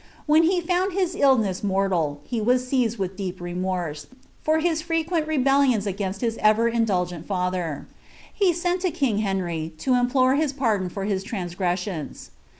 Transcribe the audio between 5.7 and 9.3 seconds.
against his eTer indii)s?nl fntlier. lie aent to king